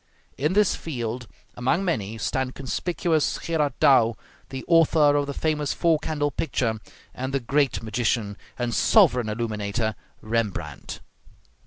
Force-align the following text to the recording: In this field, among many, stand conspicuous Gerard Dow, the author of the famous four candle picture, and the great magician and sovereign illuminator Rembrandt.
In 0.35 0.53
this 0.53 0.75
field, 0.75 1.27
among 1.53 1.85
many, 1.85 2.17
stand 2.17 2.55
conspicuous 2.55 3.37
Gerard 3.43 3.73
Dow, 3.79 4.17
the 4.49 4.65
author 4.67 5.15
of 5.15 5.27
the 5.27 5.33
famous 5.35 5.73
four 5.75 5.99
candle 5.99 6.31
picture, 6.31 6.79
and 7.13 7.35
the 7.35 7.39
great 7.39 7.83
magician 7.83 8.35
and 8.57 8.73
sovereign 8.73 9.29
illuminator 9.29 9.93
Rembrandt. 10.19 11.01